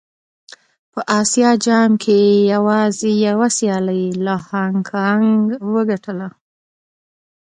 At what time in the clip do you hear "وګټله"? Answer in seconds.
5.73-6.29